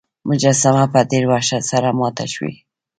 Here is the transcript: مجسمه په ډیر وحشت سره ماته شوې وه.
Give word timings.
مجسمه 0.29 0.85
په 0.93 0.99
ډیر 1.11 1.23
وحشت 1.31 1.63
سره 1.71 1.87
ماته 1.99 2.25
شوې 2.33 2.53
وه. 2.55 2.55